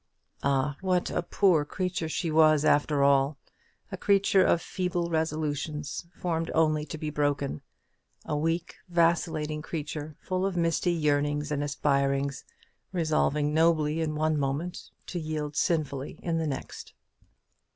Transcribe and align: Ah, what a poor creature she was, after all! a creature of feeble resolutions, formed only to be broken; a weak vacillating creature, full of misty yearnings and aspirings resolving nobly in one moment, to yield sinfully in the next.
Ah, 0.41 0.77
what 0.81 1.11
a 1.11 1.21
poor 1.21 1.63
creature 1.63 2.09
she 2.09 2.31
was, 2.31 2.65
after 2.65 3.03
all! 3.03 3.37
a 3.91 3.97
creature 3.97 4.43
of 4.43 4.59
feeble 4.59 5.11
resolutions, 5.11 6.07
formed 6.15 6.49
only 6.55 6.85
to 6.85 6.97
be 6.97 7.11
broken; 7.11 7.61
a 8.25 8.35
weak 8.35 8.77
vacillating 8.89 9.61
creature, 9.61 10.15
full 10.19 10.43
of 10.43 10.57
misty 10.57 10.91
yearnings 10.91 11.51
and 11.51 11.63
aspirings 11.63 12.43
resolving 12.91 13.53
nobly 13.53 14.01
in 14.01 14.15
one 14.15 14.39
moment, 14.39 14.89
to 15.05 15.19
yield 15.19 15.55
sinfully 15.55 16.17
in 16.23 16.39
the 16.39 16.47
next. 16.47 16.95